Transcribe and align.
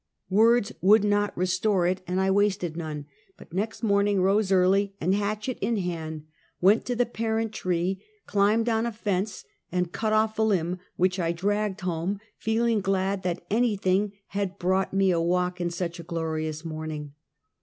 "Words 0.31 0.71
would 0.81 1.03
not 1.03 1.37
restore 1.37 1.85
it, 1.85 2.01
and 2.07 2.19
I 2.19 2.31
wasted 2.31 2.75
none; 2.75 3.05
but 3.37 3.53
next 3.53 3.83
morning 3.83 4.19
rose 4.19 4.51
early, 4.51 4.95
and, 4.99 5.13
hatchet 5.13 5.59
in 5.61 5.77
hand, 5.77 6.25
went 6.59 6.85
to 6.85 6.95
the 6.95 7.05
parent 7.05 7.51
tree, 7.53 8.03
climbed 8.25 8.67
on 8.67 8.87
a 8.87 8.91
fence 8.91 9.45
and 9.71 9.91
cut 9.91 10.11
off 10.11 10.39
a 10.39 10.41
limb, 10.41 10.79
which 10.95 11.19
I 11.19 11.31
dragged 11.31 11.81
home, 11.81 12.19
feel 12.35 12.65
ing 12.65 12.81
glad 12.81 13.21
that 13.21 13.45
anything 13.51 14.13
had 14.29 14.57
brought 14.57 14.91
me 14.91 15.11
a 15.11 15.21
walk 15.21 15.61
on 15.61 15.69
such 15.69 15.99
a 15.99 16.03
glorious 16.03 16.65
morning. 16.65 17.13